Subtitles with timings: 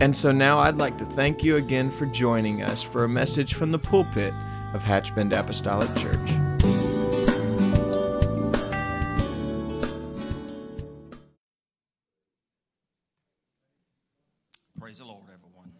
[0.00, 3.52] And so now I'd like to thank you again for joining us for a message
[3.52, 4.32] from the pulpit
[4.72, 6.16] of Hatchbend Apostolic Church.
[14.80, 15.70] Praise the Lord, everyone.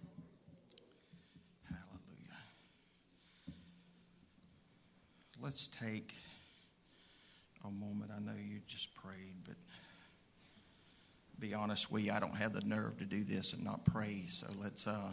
[1.64, 2.36] Hallelujah.
[5.40, 6.14] Let's take
[7.64, 8.10] a moment.
[8.14, 9.56] I know you just prayed, but
[11.40, 14.24] be honest you, I don't have the nerve to do this and not pray.
[14.26, 15.10] So let's uh,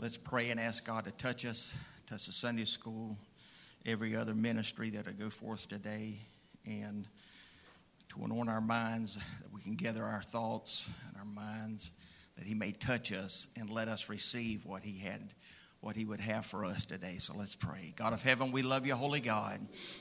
[0.00, 3.18] let's pray and ask God to touch us, touch the Sunday school,
[3.84, 6.18] every other ministry that will go forth today,
[6.64, 7.06] and
[8.08, 11.90] to anoint our minds that we can gather our thoughts and our minds
[12.38, 15.34] that He may touch us and let us receive what He had
[15.84, 17.16] what he would have for us today.
[17.18, 17.92] So let's pray.
[17.94, 19.58] God of heaven, we love you, holy God.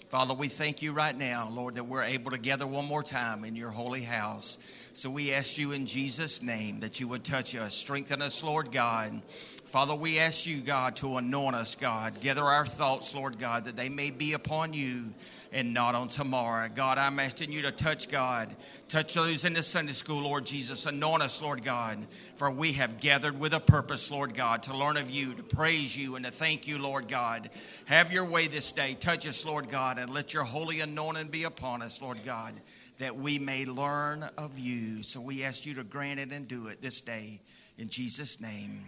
[0.07, 3.43] Father, we thank you right now, Lord, that we're able to gather one more time
[3.43, 4.91] in your holy house.
[4.93, 8.71] So we ask you in Jesus' name that you would touch us, strengthen us, Lord
[8.71, 9.21] God.
[9.65, 12.21] Father, we ask you, God, to anoint us, God.
[12.21, 15.09] Gather our thoughts, Lord God, that they may be upon you
[15.53, 16.67] and not on tomorrow.
[16.73, 18.49] God, I'm asking you to touch God.
[18.87, 20.87] Touch those in the Sunday school, Lord Jesus.
[20.87, 21.99] Anoint us, Lord God,
[22.35, 25.97] for we have gathered with a purpose, Lord God, to learn of you, to praise
[25.97, 27.51] you, and to thank you, Lord God.
[27.85, 28.95] Have your way this day.
[28.99, 32.53] Touch us, Lord God, and let your holy anointing be upon us, Lord God,
[32.97, 35.03] that we may learn of you.
[35.03, 37.39] So we ask you to grant it and do it this day.
[37.77, 38.83] In Jesus' name,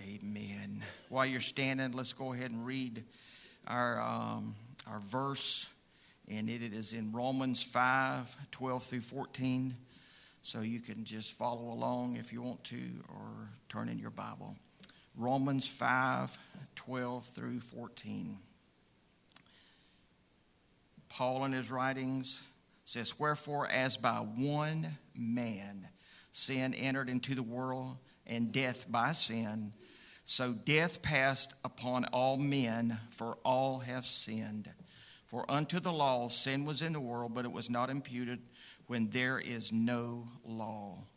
[0.00, 0.80] amen.
[1.10, 3.04] While you're standing, let's go ahead and read
[3.66, 4.54] our, um,
[4.86, 5.68] our verse
[6.30, 9.74] and it is in Romans 5 12 through 14.
[10.42, 14.56] So you can just follow along if you want to or turn in your Bible.
[15.16, 16.36] Romans 5
[16.74, 18.38] 12 through 14.
[21.08, 22.42] Paul in his writings
[22.84, 25.88] says, Wherefore, as by one man
[26.32, 27.96] sin entered into the world,
[28.26, 29.72] and death by sin,
[30.24, 34.70] so death passed upon all men, for all have sinned.
[35.34, 38.38] For unto the law sin was in the world, but it was not imputed
[38.86, 41.08] when there is no law.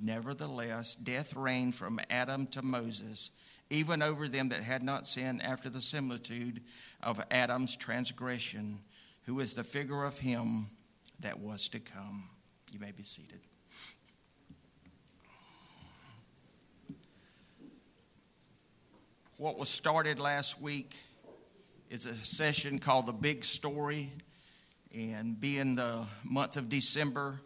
[0.00, 3.32] Nevertheless, death reigned from Adam to Moses,
[3.70, 6.62] even over them that had not sinned after the similitude
[7.02, 8.78] of Adam's transgression,
[9.24, 10.68] who is the figure of him
[11.18, 12.28] that was to come.
[12.72, 13.40] You may be seated.
[19.36, 20.96] What was started last week
[21.94, 24.10] is a session called The Big Story.
[24.92, 27.40] And being the month of December,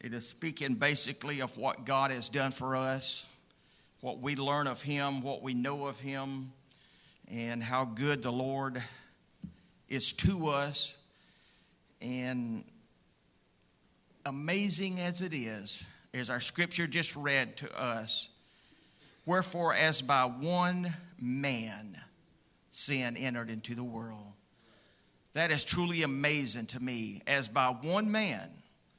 [0.00, 3.26] it is speaking basically of what God has done for us,
[4.00, 6.52] what we learn of Him, what we know of Him,
[7.26, 8.80] and how good the Lord
[9.88, 10.96] is to us.
[12.00, 12.62] And
[14.24, 18.28] amazing as it is, as our scripture just read to us,
[19.26, 22.00] wherefore, as by one man,
[22.70, 24.32] sin entered into the world.
[25.34, 27.22] That is truly amazing to me.
[27.26, 28.48] As by one man,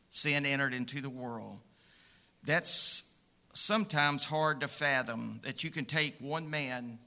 [0.09, 1.59] sin entered into the world.
[2.45, 3.17] That's
[3.53, 6.99] sometimes hard to fathom that you can take one man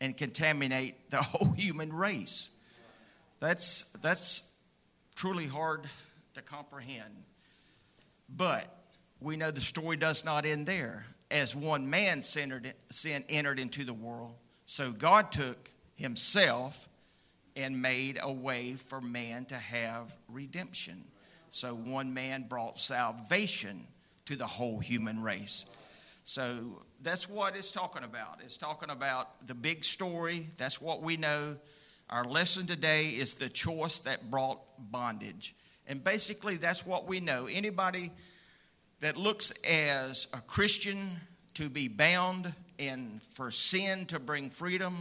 [0.00, 2.56] and contaminate the whole human race.
[3.40, 4.56] That's, that's
[5.14, 5.82] truly hard
[6.34, 7.24] to comprehend.
[8.28, 8.66] But
[9.20, 11.06] we know the story does not end there.
[11.30, 12.62] As one man sin
[13.28, 16.88] entered into the world, so God took himself
[17.56, 20.96] and made a way for man to have redemption.
[21.50, 23.80] So one man brought salvation
[24.26, 25.66] to the whole human race.
[26.24, 28.38] So that's what it's talking about.
[28.44, 30.46] It's talking about the big story.
[30.56, 31.56] That's what we know.
[32.08, 35.54] Our lesson today is the choice that brought bondage.
[35.86, 37.48] And basically, that's what we know.
[37.50, 38.10] Anybody
[39.00, 40.98] that looks as a Christian
[41.54, 44.96] to be bound and for sin to bring freedom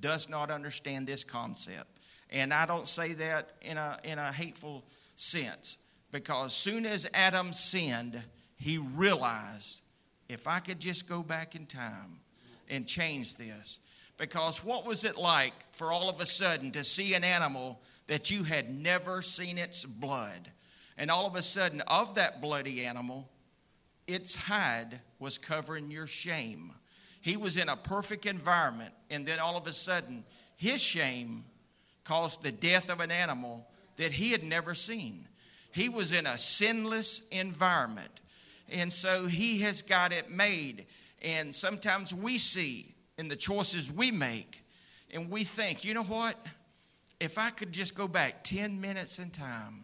[0.00, 1.98] does not understand this concept.
[2.30, 4.84] And I don't say that in a, in a hateful
[5.14, 5.78] sense
[6.10, 8.22] because soon as Adam sinned,
[8.58, 9.82] he realized
[10.28, 12.20] if I could just go back in time
[12.68, 13.80] and change this.
[14.18, 18.30] Because what was it like for all of a sudden to see an animal that
[18.30, 20.50] you had never seen its blood?
[20.96, 23.28] And all of a sudden, of that bloody animal,
[24.06, 26.72] its hide was covering your shame.
[27.26, 30.22] He was in a perfect environment, and then all of a sudden,
[30.56, 31.42] his shame
[32.04, 35.26] caused the death of an animal that he had never seen.
[35.72, 38.20] He was in a sinless environment.
[38.70, 40.86] And so he has got it made.
[41.20, 44.62] And sometimes we see in the choices we make,
[45.12, 46.36] and we think, you know what?
[47.18, 49.82] If I could just go back 10 minutes in time,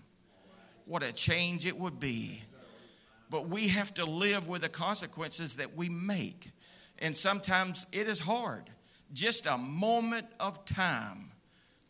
[0.86, 2.40] what a change it would be.
[3.30, 6.52] But we have to live with the consequences that we make.
[7.02, 8.62] And sometimes it is hard.
[9.12, 11.32] Just a moment of time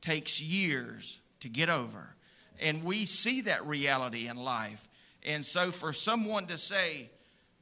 [0.01, 2.17] takes years to get over.
[2.61, 4.89] And we see that reality in life.
[5.25, 7.11] And so for someone to say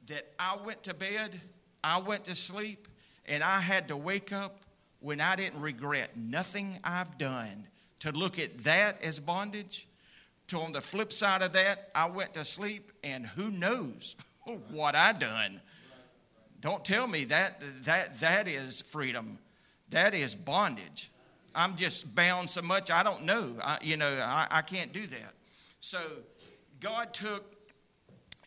[0.07, 1.39] that I went to bed,
[1.83, 2.87] I went to sleep,
[3.27, 4.61] and I had to wake up
[5.01, 7.67] when I didn't regret nothing I've done,
[8.01, 9.89] to look at that as bondage,
[10.49, 14.15] to on the flip side of that, I went to sleep, and who knows
[14.71, 15.61] what I done.
[16.61, 19.39] Don't tell me that that that is freedom.
[19.91, 21.11] That is bondage.
[21.55, 23.57] I'm just bound so much I don't know.
[23.63, 25.33] I, you know, I, I can't do that.
[25.81, 25.99] So
[26.81, 27.45] God took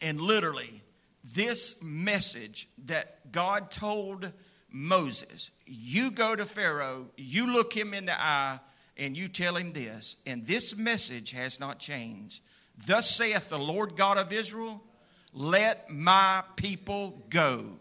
[0.02, 0.82] and literally
[1.24, 4.32] this message that God told
[4.70, 8.60] Moses, you go to Pharaoh, you look him in the eye,
[8.98, 12.44] and you tell him this, and this message has not changed.
[12.88, 14.84] Thus saith the Lord God of Israel,
[15.34, 17.80] let my people go.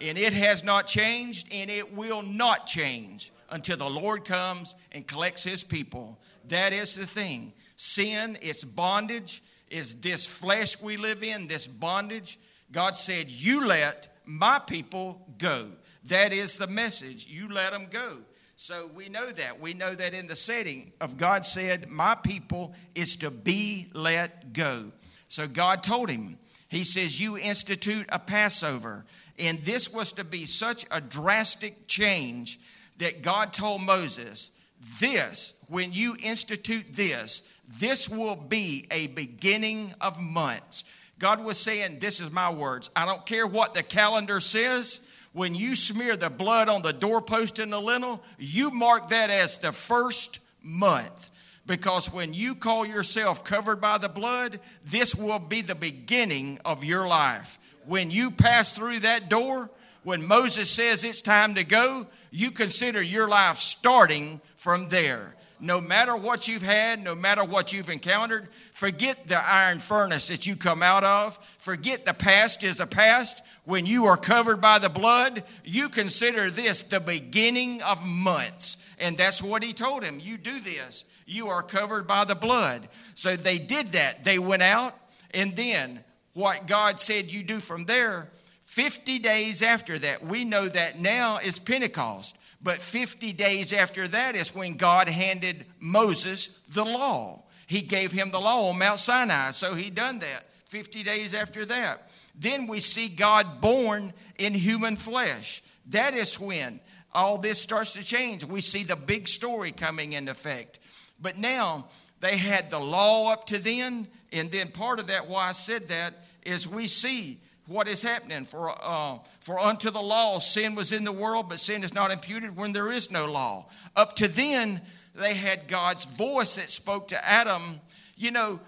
[0.00, 5.06] And it has not changed, and it will not change until the Lord comes and
[5.06, 6.18] collects his people.
[6.48, 7.52] That is the thing.
[7.76, 12.38] Sin, it's bondage, is this flesh we live in, this bondage.
[12.72, 15.68] God said, You let my people go.
[16.04, 17.26] That is the message.
[17.26, 18.18] You let them go.
[18.56, 19.60] So we know that.
[19.60, 24.52] We know that in the setting of God said, My people is to be let
[24.52, 24.92] go.
[25.28, 26.38] So God told him,
[26.68, 29.04] He says, You institute a Passover.
[29.38, 32.58] And this was to be such a drastic change
[32.98, 34.52] that God told Moses,
[35.00, 40.84] This, when you institute this, this will be a beginning of months.
[41.18, 42.90] God was saying, This is my words.
[42.96, 45.28] I don't care what the calendar says.
[45.32, 49.58] When you smear the blood on the doorpost and the lintel, you mark that as
[49.58, 51.28] the first month.
[51.66, 56.84] Because when you call yourself covered by the blood, this will be the beginning of
[56.84, 57.58] your life.
[57.86, 59.70] When you pass through that door,
[60.02, 65.34] when Moses says it's time to go, you consider your life starting from there.
[65.58, 70.46] No matter what you've had, no matter what you've encountered, forget the iron furnace that
[70.46, 71.36] you come out of.
[71.36, 73.42] Forget the past is a past.
[73.64, 78.94] When you are covered by the blood, you consider this the beginning of months.
[79.00, 80.20] And that's what he told him.
[80.20, 81.04] You do this.
[81.26, 82.88] You are covered by the blood.
[83.14, 84.24] So they did that.
[84.24, 84.94] They went out,
[85.32, 86.04] and then
[86.36, 88.28] what God said you do from there
[88.76, 92.36] 50 days after that, we know that now is Pentecost.
[92.62, 97.44] But 50 days after that is when God handed Moses the law.
[97.66, 99.52] He gave him the law on Mount Sinai.
[99.52, 102.10] So he done that 50 days after that.
[102.38, 105.62] Then we see God born in human flesh.
[105.90, 106.80] That is when
[107.14, 108.44] all this starts to change.
[108.44, 110.80] We see the big story coming into effect.
[111.20, 111.86] But now
[112.20, 115.88] they had the law up to then, and then part of that, why I said
[115.88, 116.14] that,
[116.46, 118.44] is we see what is happening.
[118.44, 122.10] For, uh, for unto the law, sin was in the world, but sin is not
[122.10, 123.66] imputed when there is no law.
[123.96, 124.80] Up to then,
[125.14, 127.80] they had God's voice that spoke to Adam.
[128.16, 128.60] You know,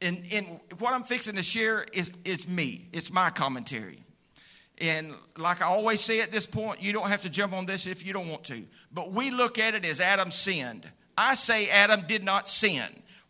[0.00, 0.46] and, and
[0.78, 3.98] what I'm fixing to share is, is me, it's my commentary.
[4.80, 7.86] And like I always say at this point, you don't have to jump on this
[7.86, 8.62] if you don't want to.
[8.92, 10.88] But we look at it as Adam sinned.
[11.16, 12.84] I say Adam did not sin.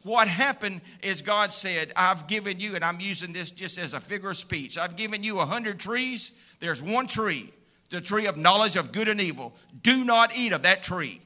[0.08, 4.00] What happened is God said, I've given you, and I'm using this just as a
[4.00, 6.56] figure of speech, I've given you a hundred trees.
[6.60, 7.52] There's one tree,
[7.90, 9.54] the tree of knowledge of good and evil.
[9.82, 11.20] Do not eat of that tree.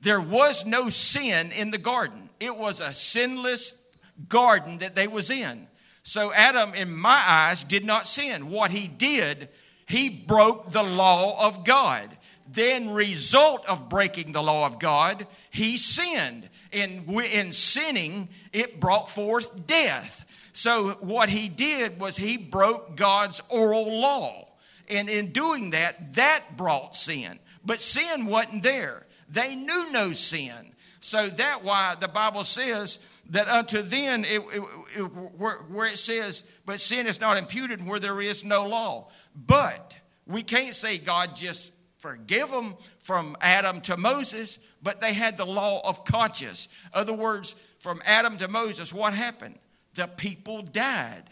[0.00, 2.28] There was no sin in the garden.
[2.40, 3.88] It was a sinless
[4.28, 5.68] garden that they was in.
[6.02, 8.50] So Adam, in my eyes, did not sin.
[8.50, 9.48] What he did,
[9.86, 12.10] he broke the law of God.
[12.52, 19.08] Then, result of breaking the law of God, he sinned in, in sinning, it brought
[19.08, 20.26] forth death.
[20.52, 24.46] So, what he did was he broke God's oral law.
[24.88, 27.38] And in doing that, that brought sin.
[27.64, 29.06] But sin wasn't there.
[29.28, 30.72] They knew no sin.
[31.00, 34.62] So that why the Bible says that unto then, it, it,
[34.96, 35.02] it,
[35.38, 39.08] where, where it says, but sin is not imputed where there is no law.
[39.34, 45.36] But we can't say God just forgive them from Adam to Moses but they had
[45.36, 46.74] the law of conscience.
[46.94, 49.58] Other words, from Adam to Moses, what happened?
[49.94, 51.24] The people died.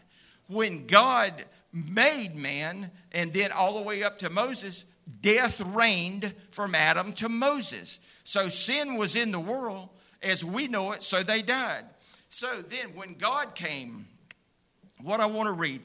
[0.49, 1.33] when God
[1.73, 4.85] made man and then all the way up to Moses,
[5.21, 8.21] death reigned from Adam to Moses.
[8.25, 9.91] So sin was in the world
[10.23, 11.85] as we know it, so they died.
[12.31, 14.07] So then when God came,
[15.03, 15.83] what I want to read,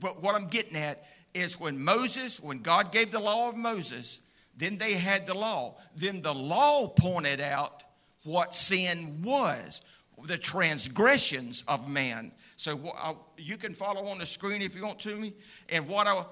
[0.00, 1.02] but what I'm getting at
[1.34, 4.22] is when Moses, when God gave the law of Moses,
[4.56, 5.76] then they had the law.
[5.96, 7.82] Then the law pointed out
[8.24, 9.82] what sin was,
[10.24, 12.32] the transgressions of man.
[12.56, 15.32] So uh, you can follow on the screen if you want to me.
[15.70, 16.22] And what I,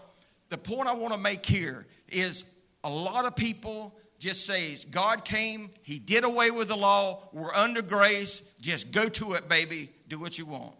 [0.50, 5.24] the point I want to make here is a lot of people just says God
[5.24, 9.90] came, He did away with the law, we're under grace, just go to it, baby,
[10.08, 10.74] do what you want.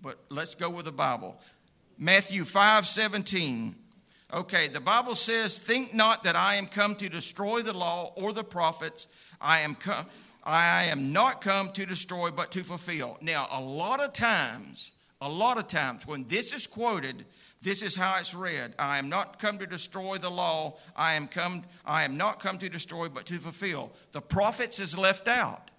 [0.00, 1.40] But let's go with the Bible.
[1.98, 3.76] Matthew 5 17.
[4.34, 8.32] Okay, the Bible says, Think not that I am come to destroy the law or
[8.32, 9.06] the prophets.
[9.40, 10.06] I am come.
[10.42, 13.18] I am not come to destroy, but to fulfill.
[13.20, 17.26] Now, a lot of times, a lot of times when this is quoted,
[17.60, 18.74] this is how it's read.
[18.78, 20.78] I am not come to destroy the law.
[20.96, 23.92] I am come I am not come to destroy but to fulfill.
[24.12, 25.70] The prophets is left out.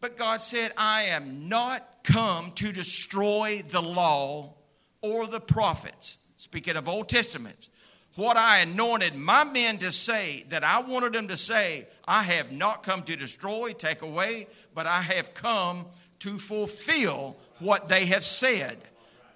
[0.00, 4.54] But God said, I am not come to destroy the law
[5.02, 6.21] or the prophets.
[6.42, 7.68] Speaking of Old Testament,
[8.16, 12.50] what I anointed my men to say that I wanted them to say, I have
[12.50, 15.86] not come to destroy, take away, but I have come
[16.18, 18.76] to fulfill what they have said.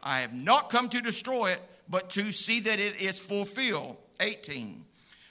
[0.02, 3.98] I have not come to destroy it, but to see that it is fulfilled.
[4.18, 4.84] 18.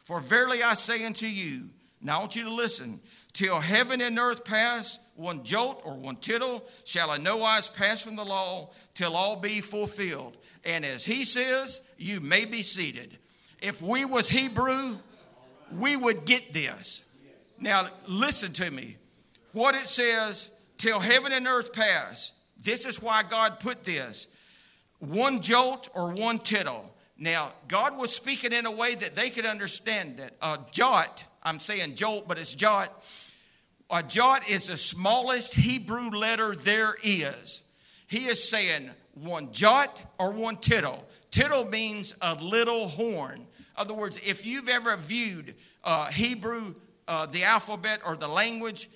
[0.06, 1.66] For verily I say unto you,
[2.02, 3.02] now I want you to listen,
[3.34, 8.02] till heaven and earth pass, one jolt or one tittle shall in no wise pass
[8.02, 10.38] from the law till all be fulfilled.
[10.66, 13.18] And as he says, you may be seated.
[13.62, 14.98] If we was Hebrew,
[15.78, 17.10] we would get this.
[17.60, 18.98] Now listen to me.
[19.54, 22.40] What it says, till heaven and earth pass.
[22.62, 24.36] This is why God put this
[25.00, 26.92] one jolt or one tittle.
[27.18, 30.36] Now, God was speaking in a way that they could understand it.
[30.42, 32.92] A jot, I'm saying jolt, but it's jot.
[33.90, 37.72] A jot is the smallest Hebrew letter there is.
[38.08, 41.04] He is saying one jot or one tittle.
[41.32, 43.40] Tittle means a little horn.
[43.40, 43.46] In
[43.78, 46.76] other words, if you've ever viewed uh, Hebrew,
[47.08, 48.88] uh, the alphabet or the language,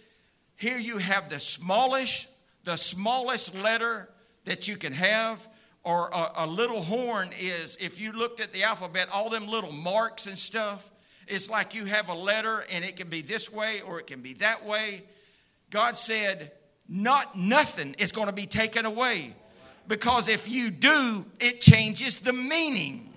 [0.58, 4.10] here you have the smallest, the smallest letter
[4.46, 5.48] that you can have
[5.84, 9.72] or a, a, little horn is if you looked at the alphabet, all them little
[9.72, 10.92] marks and stuff,
[11.28, 14.22] it's like you have a letter and it can be this way or it can
[14.22, 15.02] be that way.
[15.70, 16.52] God said,
[16.88, 19.34] not nothing is going to be taken away
[19.90, 23.10] because if you do, it changes the meaning.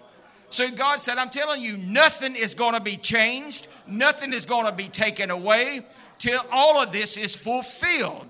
[0.48, 4.66] So God said, I'm telling you, nothing is going to be changed, nothing is going
[4.66, 5.80] to be taken away
[6.18, 8.26] till all of this is fulfilled.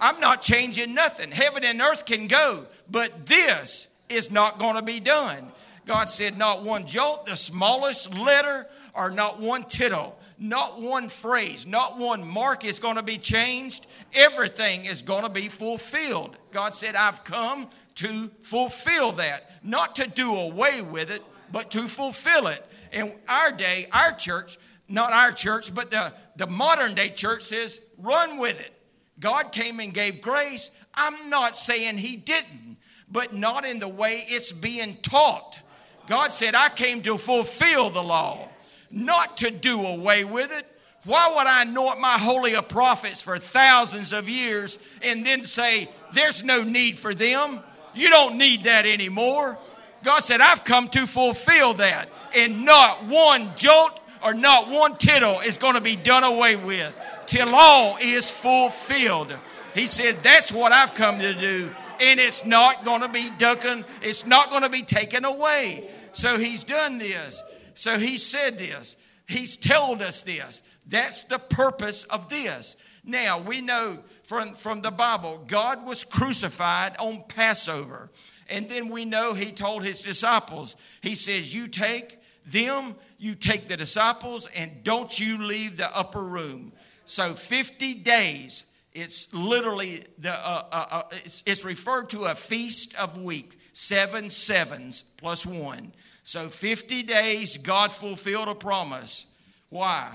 [0.00, 1.30] I'm not changing nothing.
[1.30, 5.52] Heaven and earth can go, but this is not going to be done.
[5.86, 11.66] God said, not one jolt, the smallest letter, or not one tittle, not one phrase,
[11.66, 13.86] not one mark is going to be changed.
[14.14, 16.36] Everything is going to be fulfilled.
[16.50, 18.06] God said, I've come to
[18.40, 22.64] fulfill that, not to do away with it, but to fulfill it.
[22.92, 24.56] In our day, our church,
[24.88, 28.72] not our church, but the, the modern day church says, run with it.
[29.20, 30.84] God came and gave grace.
[30.94, 32.76] I'm not saying He didn't,
[33.10, 35.60] but not in the way it's being taught.
[36.06, 38.48] God said, I came to fulfill the law,
[38.90, 40.64] not to do away with it.
[41.04, 46.44] Why would I anoint my holy prophets for thousands of years and then say, there's
[46.44, 47.60] no need for them?
[47.94, 49.58] You don't need that anymore.
[50.04, 52.06] God said, I've come to fulfill that.
[52.36, 56.98] And not one jolt or not one tittle is going to be done away with
[57.26, 59.34] till all is fulfilled.
[59.74, 61.70] He said, That's what I've come to do.
[62.00, 65.88] And it's not going to be ducking, it's not going to be taken away.
[66.12, 67.44] So he's done this.
[67.78, 69.00] So he said this.
[69.28, 70.62] He's told us this.
[70.88, 73.00] That's the purpose of this.
[73.04, 78.10] Now, we know from, from the Bible, God was crucified on Passover.
[78.50, 83.68] And then we know he told his disciples, He says, You take them, you take
[83.68, 86.72] the disciples, and don't you leave the upper room.
[87.04, 92.98] So 50 days, it's literally the uh, uh, uh, it's, it's referred to a feast
[92.98, 95.92] of week, seven sevens plus one.
[96.28, 99.32] So 50 days, God fulfilled a promise.
[99.70, 100.10] Why?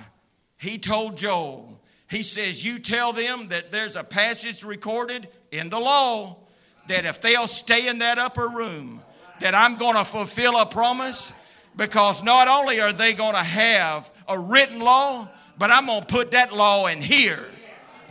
[0.59, 5.79] He told Joel, he says, You tell them that there's a passage recorded in the
[5.79, 6.37] law
[6.87, 9.01] that if they'll stay in that upper room,
[9.39, 11.33] that I'm going to fulfill a promise
[11.75, 15.27] because not only are they going to have a written law,
[15.57, 17.43] but I'm going to put that law in here.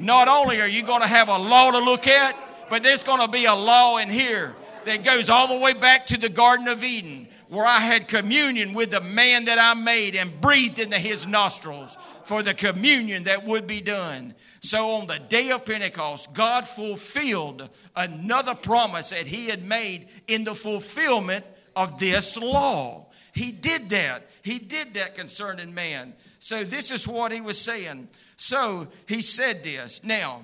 [0.00, 2.36] Not only are you going to have a law to look at,
[2.68, 4.56] but there's going to be a law in here
[4.86, 8.72] that goes all the way back to the Garden of Eden, where I had communion
[8.72, 13.44] with the man that I made and breathed into his nostrils for the communion that
[13.44, 14.34] would be done.
[14.60, 20.44] So on the day of Pentecost, God fulfilled another promise that he had made in
[20.44, 21.44] the fulfillment
[21.76, 23.08] of this law.
[23.34, 24.30] He did that.
[24.42, 26.14] He did that concerning man.
[26.38, 28.08] So this is what he was saying.
[28.36, 30.02] So he said this.
[30.02, 30.40] Now,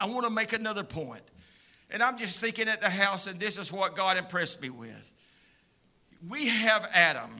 [0.00, 1.22] I want to make another point.
[1.90, 5.11] And I'm just thinking at the house, and this is what God impressed me with.
[6.28, 7.30] We have Adam.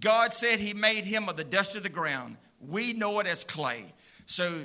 [0.00, 2.36] God said he made him of the dust of the ground.
[2.60, 3.92] We know it as clay.
[4.26, 4.62] So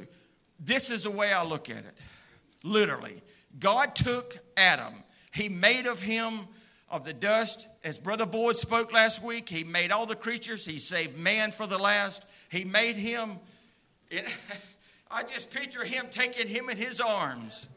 [0.60, 1.94] this is the way I look at it.
[2.64, 3.22] Literally,
[3.60, 4.94] God took Adam,
[5.34, 6.34] he made of him
[6.90, 7.68] of the dust.
[7.84, 10.66] As Brother Boyd spoke last week, he made all the creatures.
[10.66, 12.28] He saved man for the last.
[12.52, 13.32] He made him.
[14.10, 14.26] It,
[15.12, 17.68] I just picture him taking him in his arms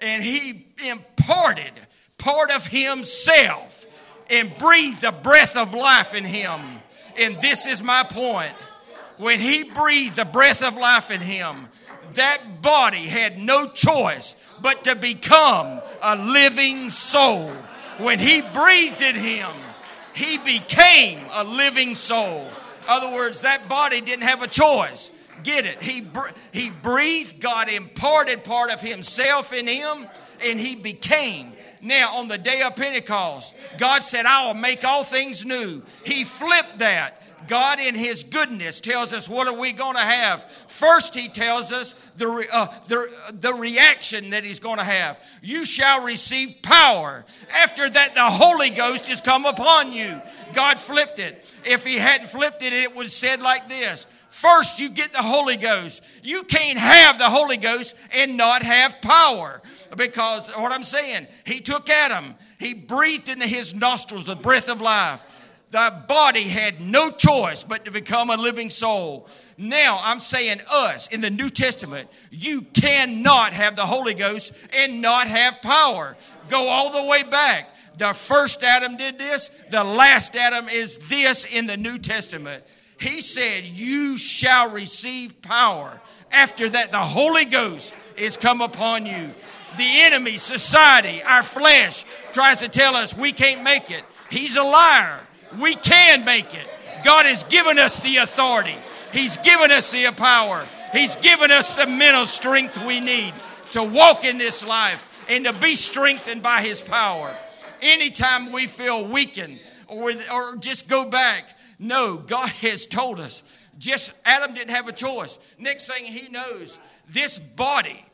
[0.00, 1.72] and he imparted
[2.18, 4.03] part of himself
[4.34, 6.60] and breathed the breath of life in him.
[7.18, 8.52] And this is my point.
[9.18, 11.68] When he breathed the breath of life in him,
[12.14, 17.48] that body had no choice but to become a living soul.
[17.98, 19.50] When he breathed in him,
[20.14, 22.40] he became a living soul.
[22.42, 25.12] In other words, that body didn't have a choice.
[25.42, 25.80] Get it?
[25.82, 26.02] He,
[26.52, 30.06] he breathed, God imparted part of himself in him,
[30.44, 31.52] and he became.
[31.84, 35.82] Now, on the day of Pentecost, God said, I will make all things new.
[36.04, 37.20] He flipped that.
[37.46, 40.42] God, in His goodness, tells us what are we going to have.
[40.44, 45.22] First, He tells us the, uh, the, the reaction that He's going to have.
[45.42, 47.26] You shall receive power.
[47.58, 50.20] After that, the Holy Ghost has come upon you.
[50.54, 51.44] God flipped it.
[51.64, 55.22] If He hadn't flipped it, it would have said like this First, you get the
[55.22, 56.02] Holy Ghost.
[56.24, 59.62] You can't have the Holy Ghost and not have power.
[59.96, 64.80] Because what I'm saying, He took Adam, He breathed into his nostrils the breath of
[64.80, 65.30] life.
[65.70, 69.28] The body had no choice but to become a living soul.
[69.58, 75.02] Now, I'm saying us in the New Testament, you cannot have the Holy Ghost and
[75.02, 76.16] not have power.
[76.48, 77.70] Go all the way back.
[77.98, 82.62] The first Adam did this, the last Adam is this in the New Testament.
[83.00, 86.00] He said, You shall receive power.
[86.32, 89.28] After that, the Holy Ghost is come upon you.
[89.76, 94.04] The enemy, society, our flesh tries to tell us we can't make it.
[94.30, 95.20] He's a liar.
[95.60, 96.66] We can make it.
[97.04, 98.76] God has given us the authority,
[99.12, 103.34] He's given us the power, He's given us the mental strength we need
[103.72, 107.34] to walk in this life and to be strengthened by His power.
[107.82, 113.42] Anytime we feel weakened or, or just go back, no, God has told us.
[113.78, 115.38] Just Adam didn't have a choice.
[115.58, 118.04] Next thing he knows, this body,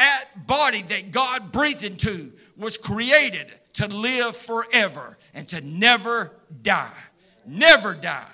[0.00, 6.32] that body that God breathed into, was created to live forever and to never
[6.62, 6.98] die.
[7.46, 8.32] Never die.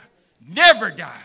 [0.48, 1.22] Never die.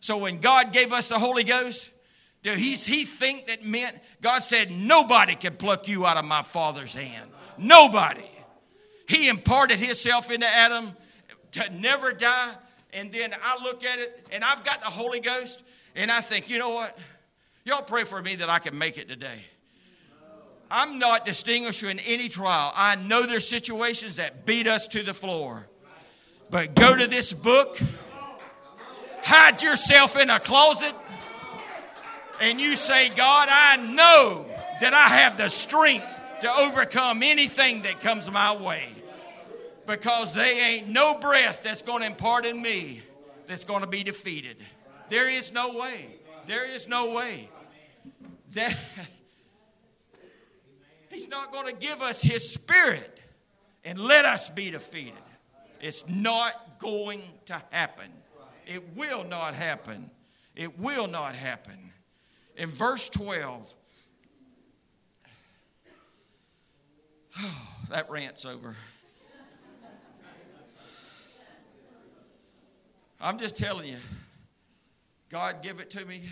[0.00, 1.94] So when God gave us the Holy Ghost,
[2.42, 6.42] do he, he think that meant God said nobody can pluck you out of my
[6.42, 7.30] Father's hand?
[7.56, 8.28] Nobody.
[9.08, 10.90] He imparted himself into Adam
[11.52, 12.52] to never die.
[12.92, 15.64] And then I look at it and I've got the Holy Ghost
[15.96, 16.96] and I think, you know what?
[17.64, 19.44] Y'all pray for me that I can make it today.
[20.70, 22.72] I'm not distinguishing in any trial.
[22.76, 25.68] I know there's situations that beat us to the floor.
[26.50, 27.78] But go to this book,
[29.22, 30.94] hide yourself in a closet,
[32.40, 34.46] and you say, God, I know
[34.80, 38.88] that I have the strength to overcome anything that comes my way.
[39.86, 43.02] Because there ain't no breath that's going to impart in me
[43.46, 44.56] that's going to be defeated.
[45.08, 46.06] There is no way.
[46.46, 47.48] There is no way.
[48.52, 48.78] That
[51.10, 53.20] He's not going to give us His Spirit
[53.84, 55.14] and let us be defeated.
[55.80, 58.10] It's not going to happen.
[58.66, 60.10] It will not happen.
[60.54, 61.78] It will not happen.
[62.56, 63.74] In verse 12,
[67.40, 68.74] oh, that rant's over.
[73.20, 73.98] I'm just telling you,
[75.28, 76.22] God give it to me,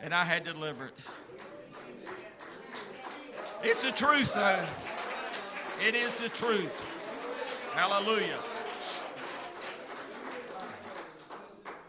[0.00, 0.92] and I had to deliver it.
[3.64, 4.66] It's the truth, though.
[5.86, 6.88] It is the truth.
[7.74, 8.38] Hallelujah.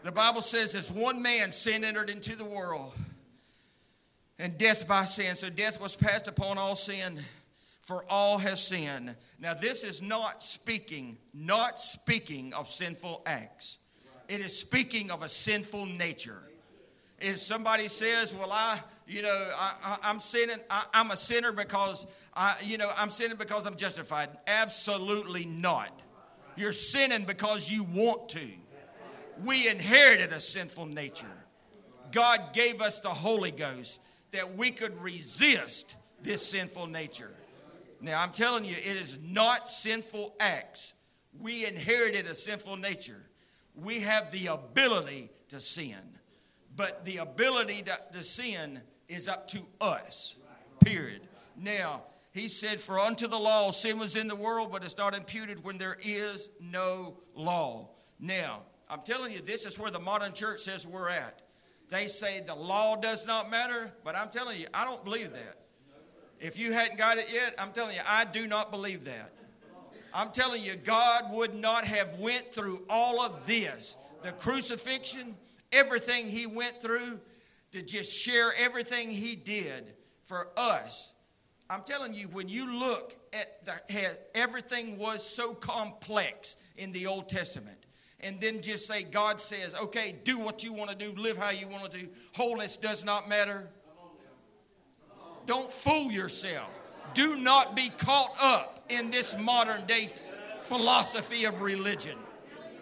[0.02, 2.92] The Bible says, as one man sin entered into the world,
[4.38, 5.34] and death by sin.
[5.34, 7.20] So death was passed upon all sin,
[7.80, 9.14] for all has sinned.
[9.38, 13.78] Now, this is not speaking, not speaking of sinful acts.
[14.28, 16.42] It is speaking of a sinful nature.
[17.24, 20.58] Is somebody says, "Well, I, you know, I, am sinning.
[20.70, 26.02] I, I'm a sinner because I, you know, I'm sinning because I'm justified." Absolutely not.
[26.56, 28.46] You're sinning because you want to.
[29.44, 31.26] We inherited a sinful nature.
[32.12, 37.32] God gave us the Holy Ghost that we could resist this sinful nature.
[38.00, 40.94] Now, I'm telling you, it is not sinful acts.
[41.40, 43.22] We inherited a sinful nature.
[43.74, 46.13] We have the ability to sin,
[46.76, 50.36] but the ability to, to sin is up to us,
[50.84, 51.22] period.
[51.56, 55.14] Now, he said, For unto the law sin was in the world, but it's not
[55.16, 57.90] imputed when there is no law.
[58.18, 61.42] Now, I'm telling you, this is where the modern church says we're at.
[61.90, 65.56] They say the law does not matter, but I'm telling you, I don't believe that.
[66.40, 69.32] If you hadn't got it yet, I'm telling you, I do not believe that.
[70.12, 75.34] I'm telling you, God would not have went through all of this, the crucifixion,
[75.72, 77.20] everything he went through
[77.72, 81.14] to just share everything he did for us.
[81.68, 87.28] I'm telling you, when you look at the, everything was so complex in the Old
[87.28, 87.78] Testament
[88.20, 91.50] and then just say, God says, okay, do what you want to do, live how
[91.50, 92.08] you want to do.
[92.34, 93.68] Wholeness does not matter.
[95.46, 96.80] Don't fool yourself.
[97.12, 100.08] Do not be caught up in this modern day
[100.62, 102.16] philosophy of religion.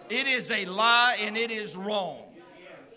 [0.08, 2.21] It is a lie and it is wrong.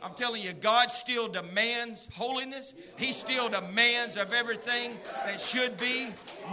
[0.06, 2.76] I'm telling you, God still demands holiness.
[2.96, 4.92] He still demands of everything
[5.26, 6.10] that should be.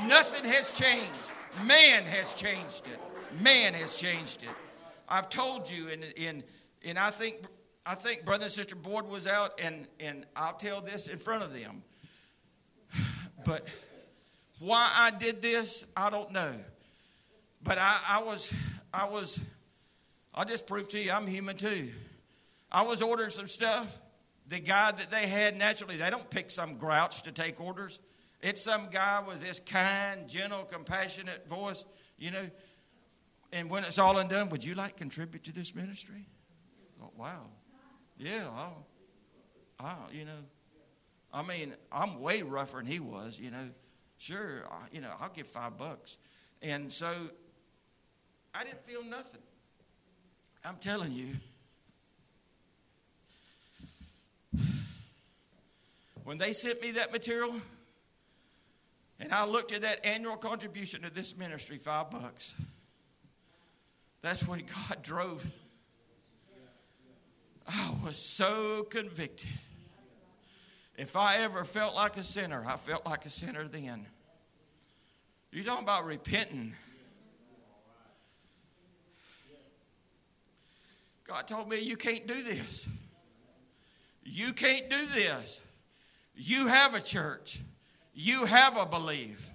[0.09, 1.67] Nothing has changed.
[1.67, 2.99] Man has changed it.
[3.43, 4.49] Man has changed it.
[5.07, 6.43] I've told you, and, and,
[6.83, 7.43] and I think
[7.85, 11.43] I think brother and sister Board was out, and, and I'll tell this in front
[11.43, 11.83] of them.
[13.45, 13.67] But
[14.61, 16.55] why I did this, I don't know.
[17.65, 18.55] But I, I was,
[18.95, 19.45] I was,
[20.33, 21.91] I'll just prove to you I'm human too.
[22.73, 24.01] I was ordering some stuff.
[24.49, 28.01] The guy that they had, naturally, they don't pick some grouch to take orders.
[28.41, 31.85] It's some guy with this kind, gentle, compassionate voice,
[32.19, 32.51] you know.
[33.53, 36.27] And when it's all undone, would you like to contribute to this ministry?
[36.97, 37.45] I thought, wow.
[38.19, 38.87] Yeah, I'll,
[39.79, 40.31] I'll, you know.
[41.33, 43.69] I mean, I'm way rougher than he was, you know.
[44.19, 46.19] Sure, I, you know, I'll give five bucks.
[46.63, 47.13] And so
[48.55, 49.41] I didn't feel nothing.
[50.65, 51.37] I'm telling you.
[56.25, 57.55] When they sent me that material,
[59.19, 62.55] and I looked at that annual contribution to this ministry, five bucks.
[64.23, 65.49] That's when God drove.
[67.67, 69.51] I was so convicted.
[70.97, 74.07] If I ever felt like a sinner, I felt like a sinner then.
[75.51, 76.75] You're talking about repenting.
[81.25, 82.89] God told me, You can't do this.
[84.25, 85.61] You can't do this.
[86.35, 87.61] You have a church,
[88.15, 89.51] you have a belief.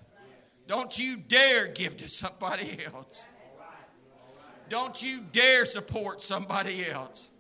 [0.68, 3.28] Don't you dare give to somebody else.
[4.70, 7.32] Don't you dare support somebody else.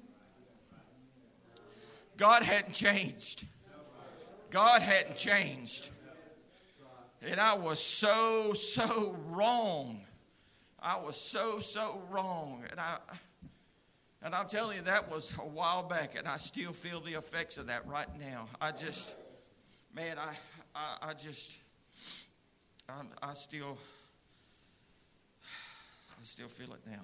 [2.15, 3.45] God hadn't changed.
[4.49, 5.89] God hadn't changed.
[7.21, 9.99] And I was so, so wrong.
[10.79, 12.63] I was so, so wrong.
[12.71, 12.97] And I
[14.21, 17.57] and I'm telling you, that was a while back, and I still feel the effects
[17.57, 18.47] of that right now.
[18.59, 19.15] I just,
[19.97, 20.35] man, I,
[20.75, 21.57] I, I just,
[22.87, 23.79] I, I still,
[26.11, 27.01] I still feel it now.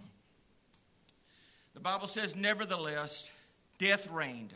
[1.74, 3.32] The Bible says, nevertheless,
[3.80, 4.54] death reigned.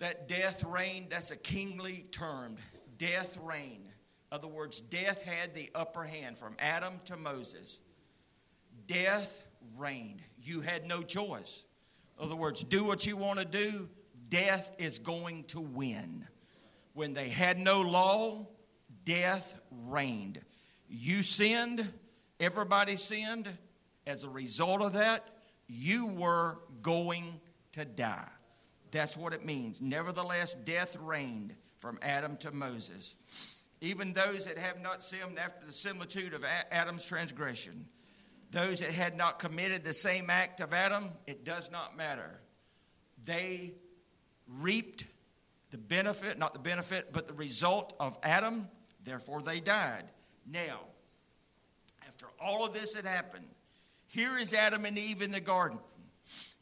[0.00, 2.56] That death reigned, that's a kingly term.
[2.98, 3.86] Death reigned.
[3.86, 7.80] In other words, death had the upper hand from Adam to Moses.
[8.86, 9.42] Death
[9.78, 10.20] reigned.
[10.42, 11.64] You had no choice.
[12.18, 13.88] In other words, do what you want to do,
[14.28, 16.26] death is going to win.
[16.94, 18.46] When they had no law,
[19.04, 20.40] death reigned.
[20.88, 21.86] You sinned,
[22.40, 23.48] everybody sinned.
[24.06, 25.22] As a result of that,
[25.66, 27.40] you were going
[27.72, 28.28] to die.
[28.90, 29.80] That's what it means.
[29.80, 33.16] Nevertheless, death reigned from Adam to Moses.
[33.80, 37.86] Even those that have not sinned after the similitude of Adam's transgression,
[38.50, 42.40] those that had not committed the same act of Adam, it does not matter.
[43.24, 43.74] They
[44.46, 45.06] reaped
[45.74, 48.68] the benefit, not the benefit, but the result of Adam,
[49.02, 50.04] therefore they died.
[50.48, 50.78] Now,
[52.06, 53.48] after all of this had happened,
[54.06, 55.80] here is Adam and Eve in the garden.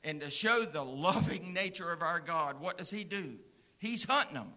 [0.03, 3.35] And to show the loving nature of our God, what does he do?
[3.77, 4.55] He's hunting them.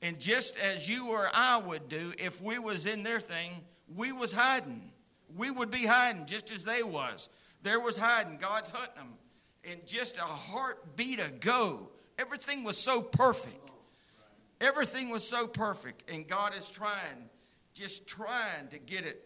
[0.00, 3.50] And just as you or I would do if we was in their thing,
[3.96, 4.92] we was hiding.
[5.36, 7.28] We would be hiding just as they was.
[7.64, 8.36] There was hiding.
[8.36, 9.14] God's hunting them.
[9.68, 13.70] And just a heartbeat ago, Everything was so perfect.
[14.60, 16.10] Everything was so perfect.
[16.10, 17.30] And God is trying,
[17.72, 19.22] just trying to get it.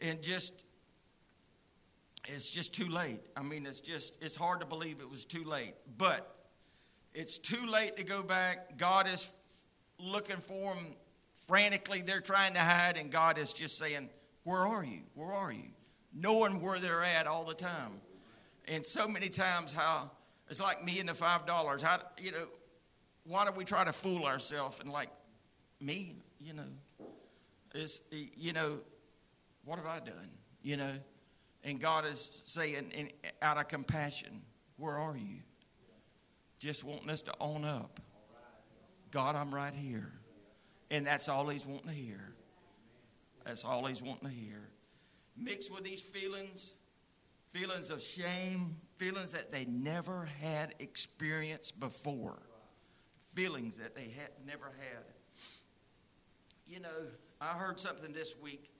[0.00, 0.64] And just,
[2.26, 3.20] it's just too late.
[3.36, 5.74] I mean, it's just, it's hard to believe it was too late.
[5.98, 6.34] But
[7.12, 8.78] it's too late to go back.
[8.78, 9.34] God is
[9.98, 10.86] looking for them
[11.46, 12.00] frantically.
[12.00, 12.96] They're trying to hide.
[12.96, 14.08] And God is just saying,
[14.44, 15.02] Where are you?
[15.12, 15.72] Where are you?
[16.14, 18.00] Knowing where they're at all the time.
[18.66, 20.10] And so many times, how
[20.50, 21.82] it's like me and the five dollars.
[21.82, 22.44] How you know?
[23.24, 25.10] Why do we try to fool ourselves and like
[25.80, 26.16] me?
[26.40, 27.06] You know,
[27.74, 28.80] is you know,
[29.64, 30.30] what have I done?
[30.62, 30.92] You know,
[31.64, 33.10] and God is saying, in,
[33.40, 34.42] out of compassion,
[34.76, 35.38] where are you?
[36.58, 38.00] Just wanting us to own up.
[39.10, 40.12] God, I'm right here,
[40.90, 42.34] and that's all He's wanting to hear.
[43.44, 44.68] That's all He's wanting to hear.
[45.36, 46.74] Mixed with these feelings
[47.50, 52.42] feelings of shame, feelings that they never had experienced before,
[53.34, 55.04] feelings that they had never had.
[56.66, 57.06] You know,
[57.40, 58.70] I heard something this week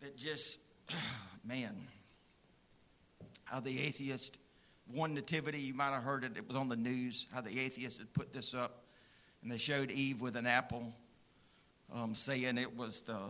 [0.00, 0.58] that just,
[1.44, 1.76] man,
[3.44, 4.38] how the atheist,
[4.86, 7.98] one nativity, you might have heard it, it was on the news, how the atheist
[7.98, 8.86] had put this up,
[9.42, 10.94] and they showed Eve with an apple,
[11.94, 13.20] um, saying it was the,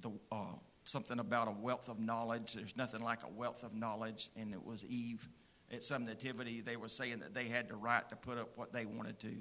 [0.00, 0.54] the uh,
[0.84, 2.54] something about a wealth of knowledge.
[2.54, 4.28] There's nothing like a wealth of knowledge.
[4.36, 5.26] And it was Eve
[5.72, 6.60] at some nativity.
[6.60, 9.34] They were saying that they had the right to put up what they wanted to.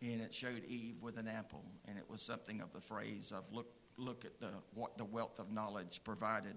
[0.00, 1.64] And it showed Eve with an apple.
[1.86, 5.40] And it was something of the phrase of look, look at the, what the wealth
[5.40, 6.54] of knowledge provided.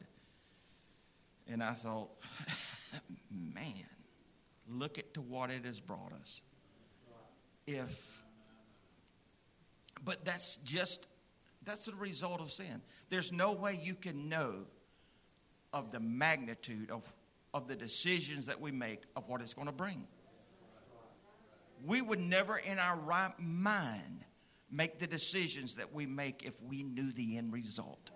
[1.51, 2.09] And I thought,
[3.31, 3.87] man,
[4.69, 6.43] look at to what it has brought us.
[7.65, 8.23] If,
[10.03, 11.07] but that's just
[11.63, 12.81] that's the result of sin.
[13.09, 14.65] There's no way you can know
[15.73, 17.07] of the magnitude of,
[17.53, 20.07] of the decisions that we make of what it's going to bring.
[21.85, 24.25] We would never, in our right mind,
[24.71, 28.11] make the decisions that we make if we knew the end result.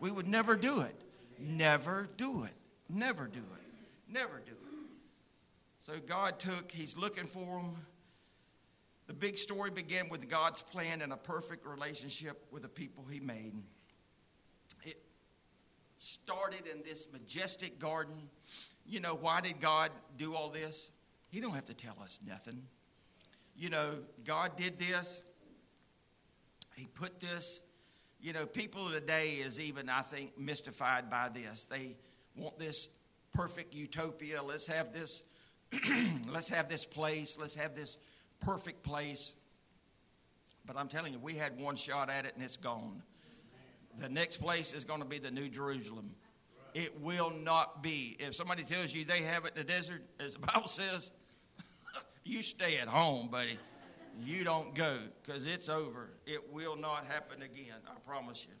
[0.00, 0.94] We would never do it.
[1.38, 2.54] Never do it.
[2.88, 4.12] Never do it.
[4.12, 4.56] Never do it.
[5.80, 7.76] So God took, He's looking for them
[9.10, 13.18] the big story began with God's plan and a perfect relationship with the people He
[13.18, 13.54] made.
[14.84, 15.02] It
[15.96, 18.14] started in this majestic garden.
[18.86, 20.92] You know, why did God do all this?
[21.28, 22.62] He don't have to tell us nothing.
[23.56, 23.94] You know,
[24.24, 25.22] God did this.
[26.76, 27.62] He put this.
[28.20, 31.66] You know, people today is even, I think, mystified by this.
[31.66, 31.96] They
[32.36, 32.90] want this
[33.34, 34.40] perfect utopia.
[34.40, 35.24] Let's have this.
[36.32, 37.40] let's have this place.
[37.40, 37.98] Let's have this
[38.40, 39.34] perfect place.
[40.66, 43.02] But I'm telling you, we had one shot at it and it's gone.
[43.98, 46.10] The next place is going to be the New Jerusalem.
[46.74, 48.16] It will not be.
[48.20, 51.10] If somebody tells you they have it in the desert, as the Bible says,
[52.24, 53.58] you stay at home, buddy.
[54.22, 56.10] You don't go because it's over.
[56.26, 57.76] It will not happen again.
[57.86, 58.54] I promise you.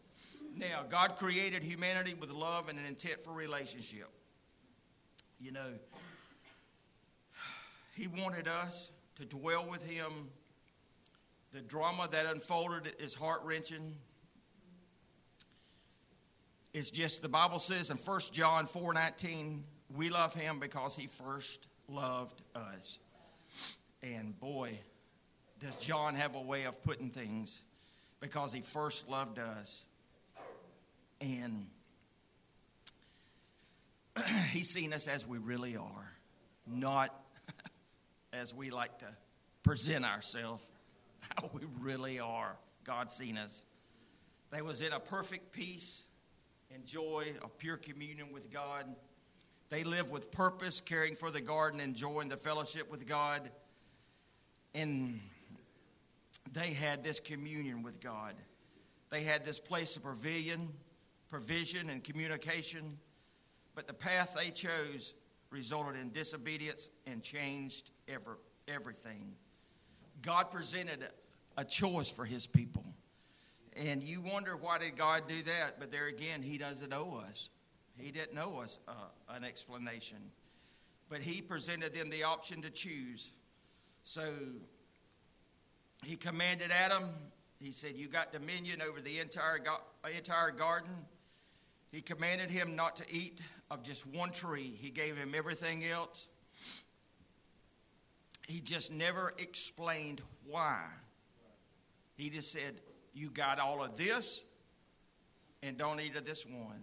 [0.56, 4.08] Now, God created humanity with love and an intent for relationship.
[5.38, 5.72] You know,
[7.94, 8.90] He wanted us
[9.20, 10.30] to dwell with him.
[11.52, 13.94] The drama that unfolded is heart wrenching.
[16.72, 21.06] It's just the Bible says in 1 John 4 19, we love him because he
[21.06, 22.98] first loved us.
[24.02, 24.78] And boy,
[25.58, 27.62] does John have a way of putting things
[28.20, 29.86] because he first loved us.
[31.20, 31.66] And
[34.50, 36.12] he's seen us as we really are,
[36.66, 37.14] not
[38.32, 39.06] as we like to
[39.62, 40.70] present ourselves,
[41.40, 42.56] how we really are.
[42.84, 43.64] God seen us.
[44.50, 46.08] They was in a perfect peace
[46.74, 48.84] and joy a pure communion with God.
[49.68, 53.48] They lived with purpose, caring for the garden, enjoying the fellowship with God.
[54.74, 55.20] And
[56.52, 58.34] they had this communion with God.
[59.10, 60.70] They had this place of provision,
[61.28, 62.98] provision and communication.
[63.74, 65.14] But the path they chose
[65.50, 69.34] resulted in disobedience and changed ever, everything.
[70.22, 71.06] God presented
[71.56, 72.84] a choice for his people.
[73.76, 75.78] And you wonder why did God do that?
[75.78, 77.50] But there again, he doesn't owe us.
[77.96, 78.92] He didn't owe us uh,
[79.28, 80.18] an explanation.
[81.08, 83.32] But he presented them the option to choose.
[84.04, 84.22] So
[86.04, 87.04] he commanded Adam,
[87.60, 89.82] he said, You got dominion over the entire, go-
[90.16, 90.90] entire garden.
[91.90, 96.28] He commanded him not to eat of just one tree, he gave him everything else
[98.50, 100.82] he just never explained why.
[102.16, 102.74] He just said,
[103.14, 104.44] You got all of this,
[105.62, 106.82] and don't eat of this one.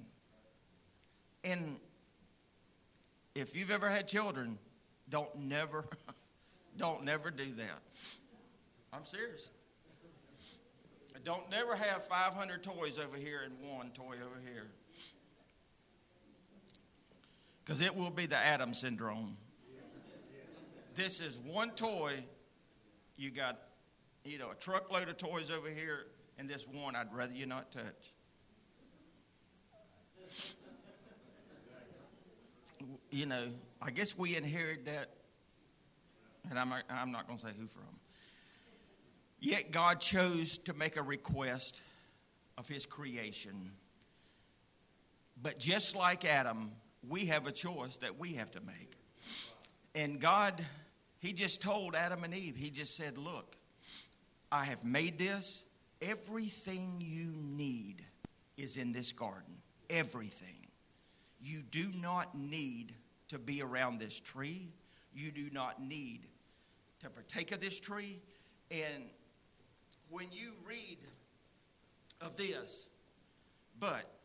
[1.44, 1.76] And
[3.36, 4.58] if you've ever had children,
[5.10, 5.86] don't never,
[6.78, 7.82] Don't never do that.
[8.94, 9.50] I'm serious.
[11.24, 14.68] Don't never have 500 toys over here and one toy over here.
[17.68, 19.36] Because it will be the Adam syndrome.
[20.96, 22.14] This is one toy.
[23.18, 23.60] You got,
[24.24, 26.06] you know, a truckload of toys over here,
[26.40, 28.14] and this one I'd rather you not touch.
[33.12, 33.44] You know,
[33.82, 35.10] I guess we inherit that,
[36.50, 38.00] and I'm, I'm not going to say who from.
[39.42, 41.82] Yet God chose to make a request
[42.58, 43.74] of his creation.
[45.42, 46.72] But just like Adam,
[47.08, 48.94] we have a choice that we have to make.
[49.96, 50.64] And God,
[51.20, 53.58] he just told Adam and Eve, he just said, Look,
[54.52, 55.66] I have made this.
[56.02, 58.04] Everything you need
[58.56, 59.56] is in this garden.
[59.90, 60.56] Everything.
[61.42, 62.94] You do not need
[63.30, 64.70] to be around this tree.
[65.14, 66.28] You do not need
[67.00, 68.20] to partake of this tree.
[68.70, 69.06] And
[70.10, 70.98] when you read
[72.22, 72.90] of this,
[73.80, 74.17] but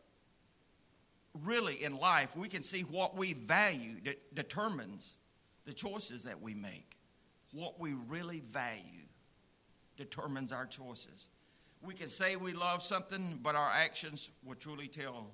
[1.41, 5.13] really in life, we can see what we value that determines
[5.65, 6.97] the choices that we make.
[7.53, 9.07] What we really value
[9.97, 11.29] determines our choices.
[11.81, 15.31] We can say we love something, but our actions will truly tell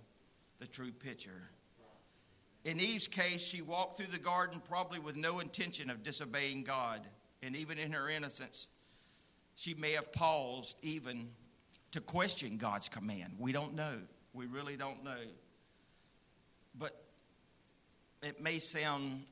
[0.60, 1.50] the true picture.
[2.66, 7.02] In Eve's case, she walked through the garden probably with no intention of disobeying God.
[7.42, 8.68] And even in her innocence,
[9.56, 11.30] she may have paused even
[11.92, 13.36] to question God's command.
[13.40, 14.00] We don't know.
[14.34, 15.18] We really don't know.
[16.80, 16.92] But
[18.24, 19.24] it may sound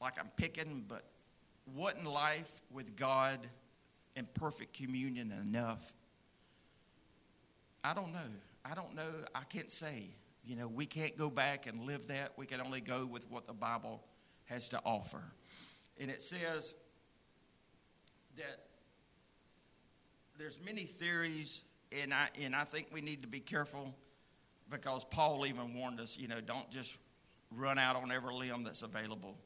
[0.00, 1.02] like I'm picking, but
[1.74, 3.40] wasn't life with God
[4.14, 5.92] in perfect communion enough?
[7.82, 8.18] I don't know.
[8.64, 9.10] I don't know.
[9.34, 10.04] I can't say.
[10.44, 12.32] You know, we can't go back and live that.
[12.36, 14.02] We can only go with what the Bible
[14.44, 15.22] has to offer.
[15.98, 16.74] And it says
[18.36, 18.66] that
[20.38, 21.62] there's many theories,
[22.02, 23.94] and I and I think we need to be careful
[24.70, 26.18] because Paul even warned us.
[26.18, 26.98] You know, don't just
[27.50, 29.36] run out on every limb that's available.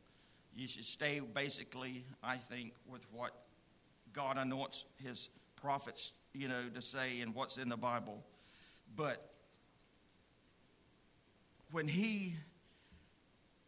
[0.54, 3.33] You should stay basically, I think, with what
[4.12, 5.30] God anoints His
[5.61, 8.24] prophets, you know, to say and what's in the Bible.
[8.96, 9.30] But
[11.70, 12.35] when he,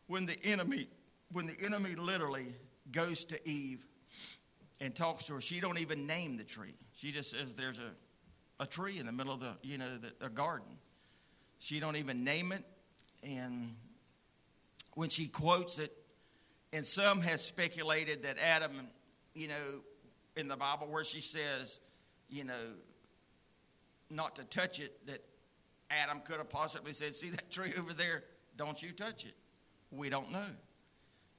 [0.07, 0.89] when the enemy,
[1.31, 2.55] when the enemy literally
[2.91, 3.87] goes to Eve
[4.81, 6.75] and talks to her, she don't even name the tree.
[6.95, 9.87] She just says there's a, a tree in the middle of the, you know,
[10.19, 10.67] the, garden.
[11.63, 12.65] She don't even name it.
[13.23, 13.77] And
[14.95, 15.93] when she quotes it,
[16.73, 18.73] and some has speculated that Adam,
[19.33, 19.81] you know,
[20.37, 21.79] in the Bible where she says,
[22.29, 22.65] you know,
[24.11, 25.23] not to touch it, that
[25.89, 28.25] Adam could have possibly said, See that tree over there?
[28.57, 29.35] Don't you touch it.
[29.93, 30.51] We don't know.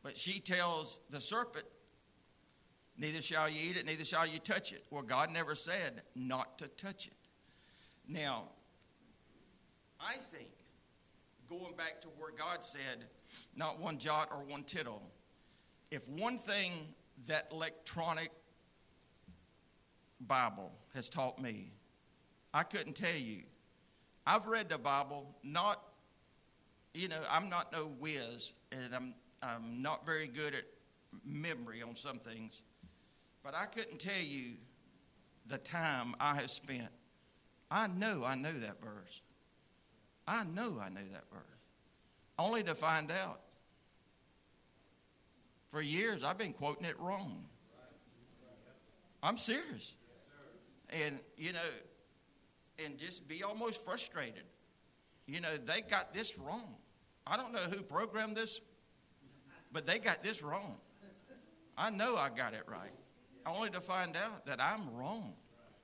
[0.04, 1.66] But she tells the serpent,
[2.98, 4.86] Neither shall you eat it, neither shall you touch it.
[4.90, 7.14] Well, God never said not to touch it.
[8.08, 8.44] Now,
[10.06, 10.50] I think,
[11.48, 13.06] going back to where God said,
[13.56, 15.02] not one jot or one tittle,
[15.92, 16.72] if one thing
[17.28, 18.32] that electronic
[20.20, 21.72] Bible has taught me,
[22.54, 23.44] I couldn't tell you.
[24.26, 25.82] I've read the Bible, not,
[26.94, 30.64] you know, I'm not no whiz, and I'm, I'm not very good at
[31.26, 32.62] memory on some things.
[33.44, 34.54] But I couldn't tell you
[35.48, 36.88] the time I have spent.
[37.70, 39.22] I know I know that verse.
[40.28, 41.42] I know I knew that verse.
[42.40, 43.40] Only to find out.
[45.68, 47.46] For years, I've been quoting it wrong.
[49.22, 49.96] I'm serious.
[50.90, 51.60] And, you know,
[52.84, 54.44] and just be almost frustrated.
[55.26, 56.76] You know, they got this wrong.
[57.26, 58.62] I don't know who programmed this,
[59.72, 60.76] but they got this wrong.
[61.78, 62.92] I know I got it right
[63.46, 65.34] only to find out that I'm wrong.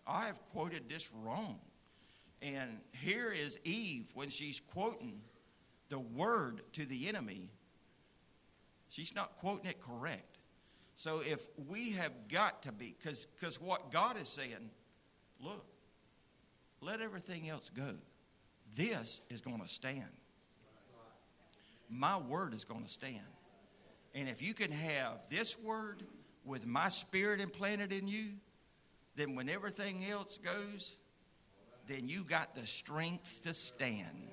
[0.08, 1.60] I have quoted this wrong.
[2.42, 5.22] And here is Eve when she's quoting
[5.90, 7.50] the word to the enemy.
[8.88, 10.38] She's not quoting it correct.
[10.96, 14.70] So if we have got to be, because what God is saying,
[15.42, 15.66] look,
[16.82, 17.92] let everything else go.
[18.76, 20.10] This is going to stand.
[21.90, 23.18] My word is going to stand.
[24.14, 26.04] And if you can have this word
[26.46, 28.26] with my spirit implanted in you,
[29.16, 30.98] then when everything else goes,
[31.90, 34.30] then you got the strength to stand.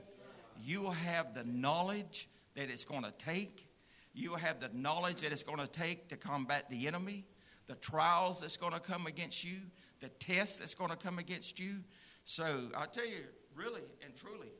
[0.63, 3.69] You will have the knowledge that it's going to take.
[4.15, 7.25] You will have the knowledge that it's going to take to combat the enemy,
[7.67, 9.59] the trials that's going to come against you,
[10.01, 11.77] the test that's going to come against you.
[12.25, 14.53] So I tell you, really and truly,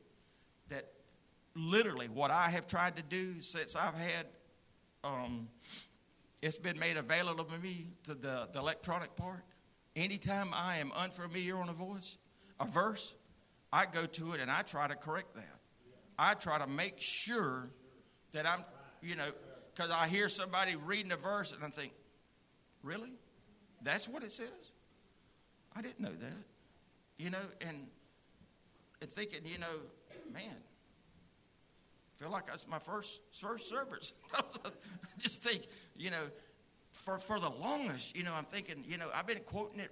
[0.69, 0.85] that
[1.55, 4.25] literally what I have tried to do since I've had
[5.03, 5.47] um,
[6.41, 9.43] it's been made available to me to the, the electronic part.
[9.95, 12.17] Anytime I am unfamiliar on a voice,
[12.59, 13.15] a verse,
[13.71, 15.59] I go to it and I try to correct that.
[16.17, 17.69] I try to make sure
[18.31, 18.63] that I'm,
[19.01, 19.27] you know,
[19.73, 21.93] because I hear somebody reading a verse and I think,
[22.81, 23.11] really?
[23.83, 24.47] That's what it says?
[25.75, 26.43] I didn't know that.
[27.17, 27.87] You know, and,
[29.01, 29.67] and thinking, you know,
[30.33, 30.55] man,
[32.15, 34.13] feel like that's my first first service.
[35.19, 36.23] Just think, you know,
[36.91, 39.91] for for the longest, you know, I'm thinking, you know, I've been quoting it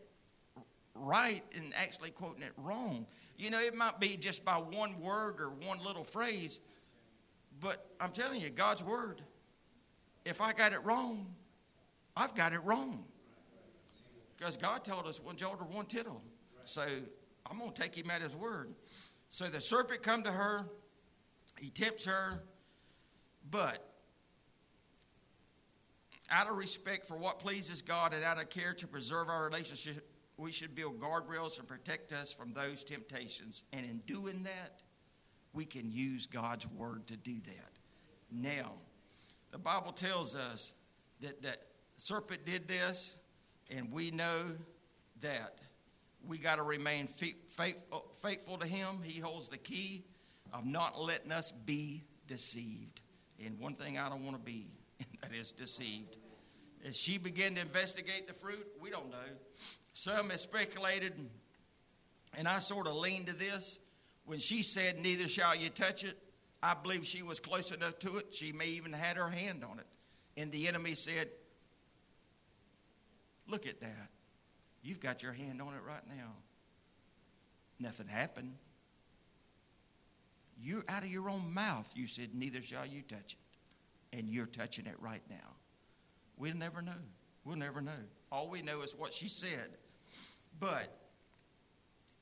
[0.96, 3.06] right and actually quoting it wrong.
[3.38, 6.62] You know, it might be just by one word or one little phrase,
[7.60, 9.22] but I'm telling you, God's word,
[10.24, 11.28] if I got it wrong,
[12.16, 13.04] I've got it wrong.
[14.38, 16.22] Because God told us one jot or one tittle.
[16.64, 16.84] So
[17.50, 18.74] I'm going to take him at his word.
[19.30, 20.66] So the serpent come to her,
[21.60, 22.44] he tempts her,
[23.50, 23.86] but
[26.30, 30.08] out of respect for what pleases God and out of care to preserve our relationship,
[30.38, 33.64] we should build guardrails and protect us from those temptations.
[33.72, 34.82] And in doing that,
[35.54, 37.72] we can use God's word to do that.
[38.32, 38.74] Now,
[39.52, 40.74] the Bible tells us
[41.22, 41.58] that that
[41.96, 43.18] serpent did this,
[43.72, 44.44] and we know
[45.22, 45.56] that
[46.28, 49.00] we got to remain faithful, faithful to him.
[49.04, 50.04] He holds the key
[50.54, 53.02] of not letting us be deceived.
[53.46, 54.66] And one thing I don't want to be,
[55.22, 56.18] that is deceived.
[56.86, 59.18] As she began to investigate the fruit, we don't know.
[59.96, 61.14] Some have speculated,
[62.38, 63.80] and I sort of lean to this.
[64.26, 66.18] When she said, Neither shall you touch it,
[66.62, 68.36] I believe she was close enough to it.
[68.36, 69.86] She may even had her hand on it.
[70.36, 71.30] And the enemy said,
[73.48, 74.10] Look at that.
[74.84, 76.34] You've got your hand on it right now.
[77.80, 78.56] Nothing happened.
[80.62, 83.38] You're out of your own mouth, you said, Neither shall you touch
[84.12, 84.18] it.
[84.18, 85.56] And you're touching it right now.
[86.36, 86.92] We'll never know.
[87.46, 87.92] We'll never know.
[88.30, 89.78] All we know is what she said.
[90.60, 90.96] But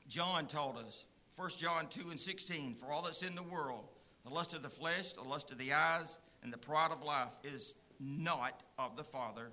[0.08, 1.06] John told us,
[1.36, 3.84] 1 John 2 and 16, for all that's in the world,
[4.24, 7.32] the lust of the flesh, the lust of the eyes, and the pride of life
[7.42, 9.50] is not of the Father,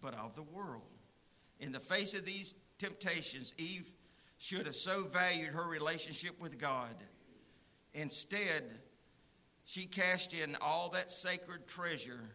[0.00, 0.82] but of the world.
[1.58, 3.88] In the face of these temptations, Eve
[4.38, 6.94] should have so valued her relationship with God.
[7.92, 8.64] Instead,
[9.64, 12.30] she cast in all that sacred treasure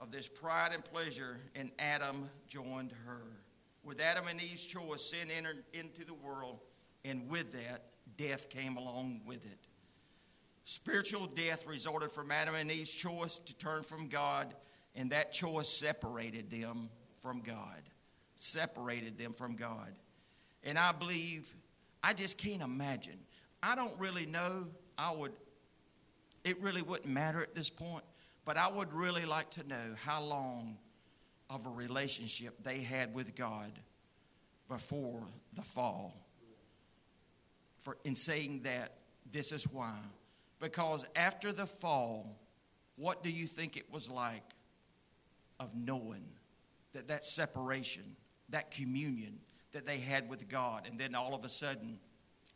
[0.00, 3.22] of this pride and pleasure, and Adam joined her.
[3.86, 6.58] With Adam and Eve's choice, sin entered into the world,
[7.04, 7.84] and with that,
[8.16, 9.58] death came along with it.
[10.64, 14.52] Spiritual death resulted from Adam and Eve's choice to turn from God,
[14.96, 16.90] and that choice separated them
[17.22, 17.80] from God.
[18.34, 19.92] Separated them from God.
[20.64, 21.54] And I believe,
[22.02, 23.20] I just can't imagine.
[23.62, 24.66] I don't really know.
[24.98, 25.32] I would,
[26.42, 28.04] it really wouldn't matter at this point,
[28.44, 30.76] but I would really like to know how long
[31.48, 33.72] of a relationship they had with God
[34.68, 35.22] before
[35.54, 36.14] the fall.
[37.78, 38.92] For in saying that,
[39.30, 39.98] this is why.
[40.58, 42.38] Because after the fall,
[42.96, 44.42] what do you think it was like
[45.60, 46.24] of knowing
[46.92, 48.16] that that separation,
[48.48, 49.38] that communion
[49.72, 51.98] that they had with God, and then all of a sudden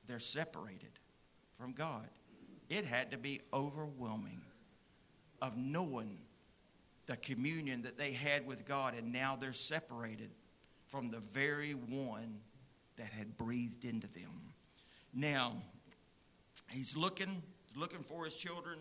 [0.07, 0.99] they're separated
[1.53, 2.09] from God?
[2.68, 4.41] It had to be overwhelming
[5.43, 6.18] of knowing
[7.07, 10.30] the communion that they had with God, and now they're separated
[10.86, 12.40] from the very one
[12.96, 14.53] that had breathed into them.
[15.12, 15.55] Now,
[16.68, 17.42] he's looking,
[17.76, 18.78] looking for his children.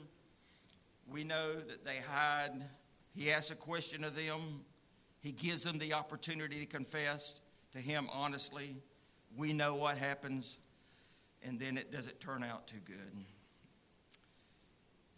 [1.12, 2.52] We know that they hide.
[3.16, 4.62] He asks a question of them.
[5.22, 7.42] He gives them the opportunity to confess
[7.72, 8.78] to him honestly.
[9.38, 10.58] We know what happens,
[11.44, 13.26] and then it doesn't turn out too good.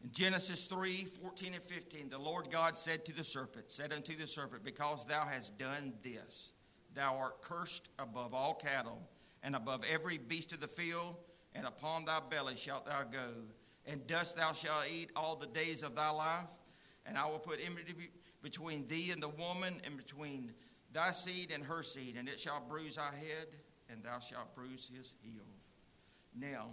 [0.04, 4.16] In Genesis 3 14 and 15, the Lord God said to the serpent, said unto
[4.16, 6.54] the serpent, Because thou hast done this,
[6.94, 9.08] thou art cursed above all cattle,
[9.44, 11.16] and above every beast of the field,
[11.54, 13.30] and upon thy belly shalt thou go.
[13.86, 16.52] And dust thou shalt eat all the days of thy life,
[17.06, 17.94] and I will put enmity
[18.42, 20.54] between thee and the woman, and between
[20.92, 23.48] thy seed and her seed, and it shall bruise thy head,
[23.90, 25.44] and thou shalt bruise his heel.
[26.36, 26.70] Now,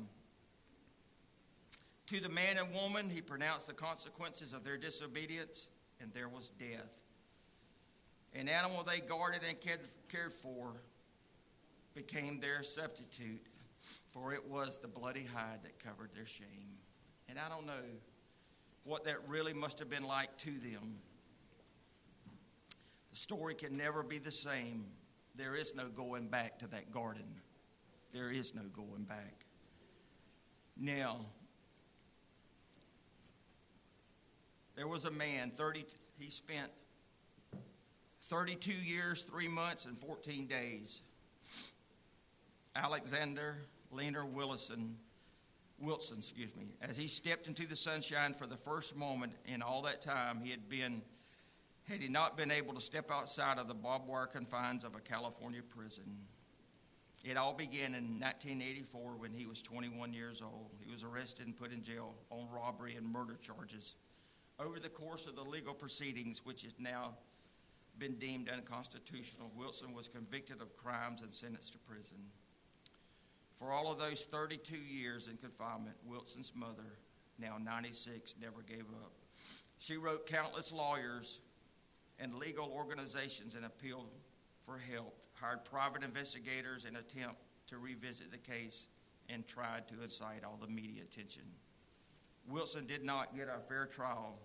[2.09, 5.68] to the man and woman, he pronounced the consequences of their disobedience,
[6.00, 7.02] and there was death.
[8.34, 10.82] An animal they guarded and cared for
[11.94, 13.42] became their substitute,
[14.09, 16.78] for it was the bloody hide that covered their shame.
[17.28, 17.84] And I don't know
[18.84, 21.00] what that really must have been like to them.
[23.11, 24.86] The story can never be the same.
[25.34, 27.42] There is no going back to that garden.
[28.12, 29.44] There is no going back.
[30.76, 31.20] Now,
[34.78, 35.84] there was a man, 30,
[36.20, 36.70] he spent
[38.22, 41.02] 32 years, 3 months, and 14 days.
[42.76, 43.56] Alexander
[43.90, 44.94] Leonard Willison,
[45.80, 49.82] Wilson, excuse me, as he stepped into the sunshine for the first moment in all
[49.82, 51.02] that time he had been,
[51.88, 55.00] had he not been able to step outside of the barbed wire confines of a
[55.00, 56.18] California prison.
[57.24, 60.70] It all began in 1984 when he was 21 years old.
[60.78, 63.96] He was arrested and put in jail on robbery and murder charges.
[64.61, 67.14] Over the course of the legal proceedings, which has now
[67.98, 72.18] been deemed unconstitutional, Wilson was convicted of crimes and sentenced to prison.
[73.54, 76.98] For all of those 32 years in confinement, Wilson's mother,
[77.38, 79.12] now 96, never gave up.
[79.78, 81.40] She wrote countless lawyers
[82.18, 84.11] and legal organizations and appealed
[84.62, 88.88] for help, hired private investigators in attempt to revisit the case,
[89.28, 91.42] and tried to incite all the media attention.
[92.48, 94.38] Wilson did not get a fair trial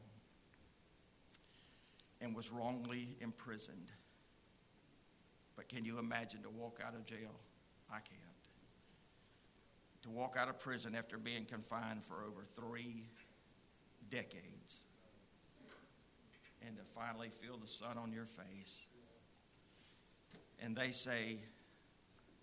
[2.24, 3.92] and was wrongly imprisoned.
[5.56, 7.40] But can you imagine to walk out of jail?
[7.92, 8.34] I can't
[10.04, 13.06] to walk out of prison after being confined for over three
[14.10, 14.84] decades
[16.66, 18.88] and to finally feel the sun on your face.
[20.62, 21.40] And they say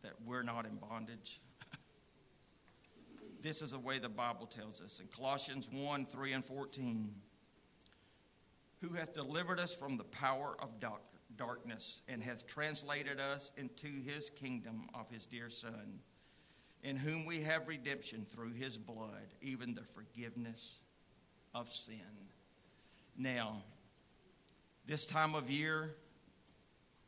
[0.02, 1.40] that we're not in bondage.
[3.42, 7.14] this is the way the Bible tells us in Colossians 1 3 and 14.
[8.80, 10.74] Who hath delivered us from the power of
[11.36, 16.00] darkness and hath translated us into his kingdom of his dear Son
[16.82, 20.80] in whom we have redemption through his blood, even the forgiveness
[21.54, 22.00] of sin.
[23.16, 23.62] Now,
[24.86, 25.94] this time of year,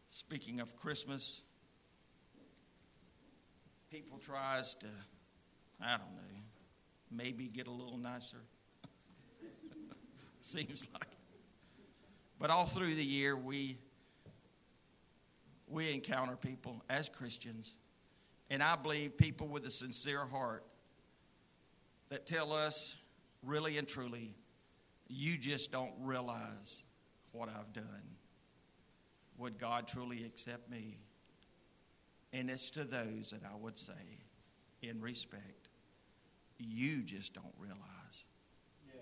[0.09, 1.43] speaking of Christmas,
[3.91, 4.89] people tries to,
[5.81, 6.41] I don't know,
[7.11, 8.43] maybe get a little nicer.
[10.41, 11.22] Seems like.
[12.43, 13.79] But all through the year, we
[15.69, 17.79] we encounter people as Christians
[18.51, 20.65] and I believe people with a sincere heart
[22.09, 22.99] that tell us
[23.45, 24.35] really and truly,
[25.09, 26.85] you just don't realize
[27.31, 28.17] what I've done.
[29.39, 30.99] Would God truly accept me?
[32.33, 33.93] And it's to those that I would say,
[34.83, 35.69] in respect,
[36.59, 38.27] you just don't realize
[38.85, 38.97] yes.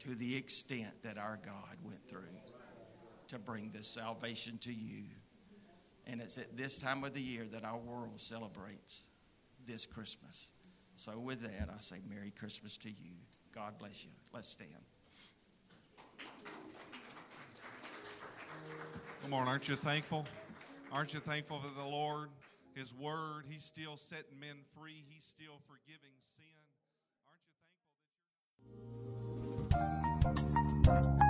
[0.00, 2.26] to the extent that our God went through
[3.30, 5.04] to bring this salvation to you.
[6.06, 9.08] And it's at this time of the year that our world celebrates
[9.64, 10.50] this Christmas.
[10.94, 13.12] So, with that, I say Merry Christmas to you.
[13.54, 14.10] God bless you.
[14.32, 14.70] Let's stand.
[19.22, 20.26] Come on, aren't you thankful?
[20.92, 22.30] Aren't you thankful for the Lord?
[22.74, 26.46] His word, He's still setting men free, He's still forgiving sin.
[30.88, 31.29] Aren't